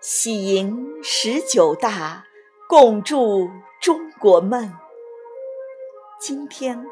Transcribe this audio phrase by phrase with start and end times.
[0.00, 2.24] 喜迎十九大，
[2.66, 3.50] 共筑
[3.82, 4.74] 中国梦。
[6.18, 6.86] 今天，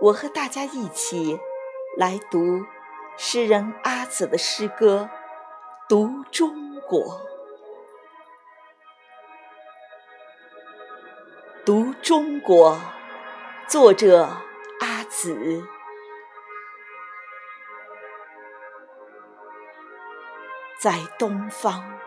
[0.00, 1.40] 我和大家一起
[1.96, 2.64] 来读
[3.16, 5.10] 诗人阿紫的诗歌
[5.88, 7.00] 《读中国》。
[11.66, 12.76] 《读中国》，
[13.66, 14.36] 作者
[14.78, 15.64] 阿紫。
[20.78, 21.98] 在东方。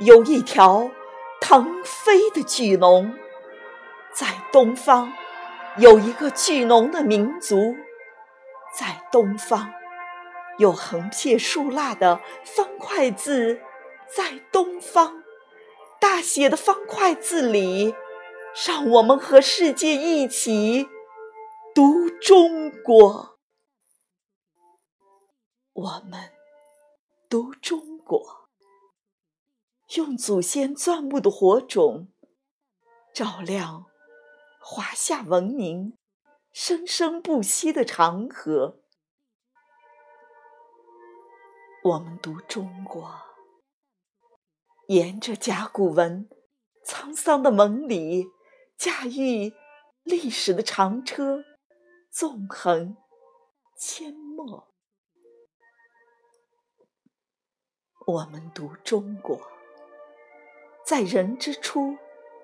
[0.00, 0.90] 有一条
[1.40, 3.16] 腾飞的巨龙，
[4.12, 5.12] 在东方；
[5.78, 7.76] 有一个巨龙的民族，
[8.76, 9.72] 在东方；
[10.58, 13.60] 有横撇竖捺的方块字，
[14.08, 15.22] 在东方。
[16.00, 17.94] 大写的方块字里，
[18.66, 20.88] 让我们和世界一起
[21.72, 23.38] 读中国。
[25.72, 26.32] 我们
[27.28, 28.43] 读中国。
[29.96, 32.08] 用祖先钻木的火种，
[33.12, 33.86] 照亮
[34.60, 35.96] 华夏文明
[36.52, 38.80] 生生不息的长河。
[41.84, 43.14] 我们读中国，
[44.88, 46.28] 沿着甲骨文
[46.84, 48.26] 沧桑的纹理，
[48.76, 49.52] 驾驭
[50.02, 51.44] 历史的长车，
[52.10, 52.96] 纵横
[53.78, 54.74] 阡陌。
[58.06, 59.40] 我们读中国。
[60.84, 61.96] 在人之初，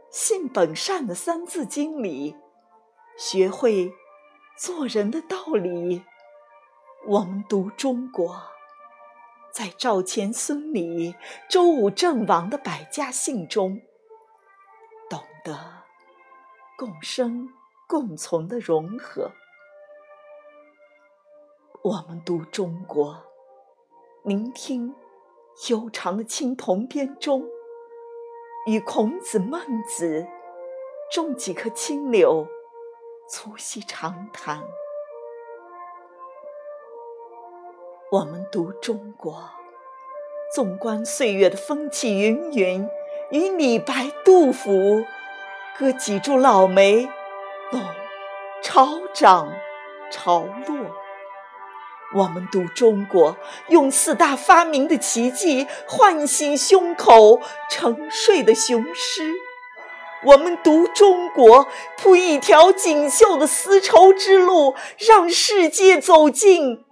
[0.08, 2.34] 性本善的《三字经》里，
[3.19, 3.92] 学会
[4.56, 6.02] 做人的道理。
[7.06, 8.41] 我们读中国，
[9.52, 11.14] 在赵钱孙李
[11.50, 13.83] 周武郑王的百家姓中，
[15.11, 15.84] 懂得
[16.78, 17.50] 共生
[17.86, 19.33] 共存的融合。
[21.83, 23.22] 我们读中国，
[24.24, 24.94] 聆听
[25.68, 27.46] 悠长的青铜编钟。
[28.66, 30.27] 与孔子、孟子
[31.11, 32.46] 种几棵青柳，
[33.27, 34.62] 促膝长谈。
[38.12, 39.48] 我们读中国，
[40.55, 42.86] 纵观岁月的风起云云，
[43.30, 45.05] 与李白、杜甫
[45.79, 47.08] 歌几株老梅，
[47.73, 47.83] 弄
[48.62, 49.51] 潮涨
[50.11, 50.99] 潮落。
[52.13, 53.37] 我们读中国，
[53.69, 57.41] 用四大发明的奇迹唤醒胸口
[57.71, 59.33] 沉睡的雄狮；
[60.25, 66.85] 我们读中国，铺一条锦绣的丝绸之路，让世界走进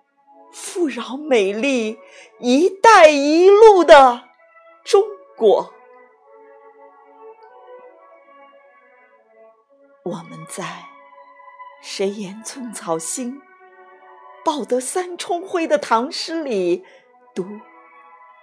[0.52, 1.98] 富饶美丽
[2.38, 4.22] “一带一路”的
[4.84, 5.02] 中
[5.36, 5.74] 国。
[10.04, 10.64] 我们在
[11.82, 13.42] 谁言寸草心？
[14.48, 16.82] 报得三春晖的唐诗里，
[17.34, 17.44] 读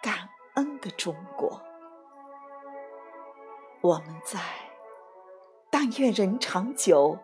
[0.03, 1.59] 感恩的中国；
[3.81, 4.39] 我们在
[5.71, 7.17] 但愿人长久，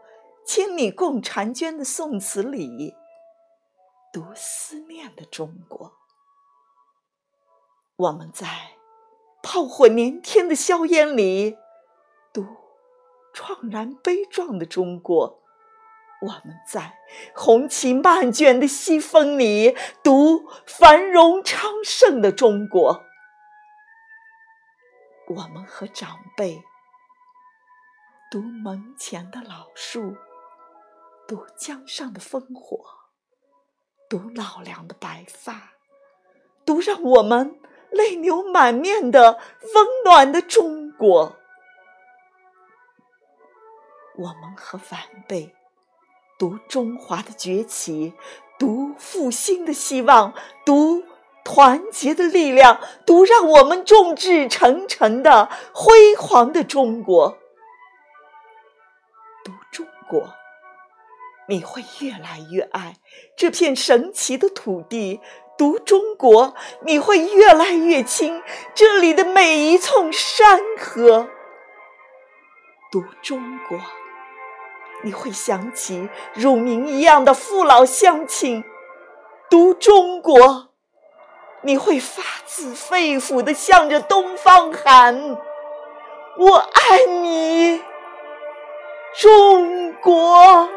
[0.47, 2.95] 千里共婵娟的宋词里，
[4.11, 5.91] 读思念的中国；
[7.97, 8.47] 我们在
[9.43, 11.55] 炮火连天的硝烟里，
[12.33, 12.47] 读
[13.31, 15.40] 怆然悲壮的中国。
[16.21, 16.99] 我们在
[17.33, 23.03] 红旗漫卷的西风里读繁荣昌盛的中国。
[25.27, 26.61] 我们和长辈
[28.29, 30.15] 读门前的老树，
[31.27, 32.85] 读江上的烽火，
[34.07, 35.71] 读老梁的白发，
[36.63, 37.59] 读让我们
[37.89, 39.39] 泪流满面的
[39.73, 41.35] 温暖的中国。
[44.17, 45.55] 我们和晚辈。
[46.41, 48.13] 读中华的崛起，
[48.57, 50.33] 读复兴的希望，
[50.65, 51.03] 读
[51.45, 57.37] 团结的力量，读让我们众志成城的辉煌的中国。
[59.45, 60.33] 读中国，
[61.47, 62.95] 你会越来越爱
[63.37, 65.19] 这片神奇的土地；
[65.59, 68.41] 读中国，你会越来越亲
[68.73, 71.27] 这里的每一寸山河；
[72.91, 73.79] 读中国。
[75.03, 78.63] 你会想起乳名一样的父老乡亲，
[79.49, 80.69] 读中国，
[81.61, 85.37] 你会发自肺腑的向着东方喊
[86.37, 87.81] ：“我爱你，
[89.19, 90.69] 中国。”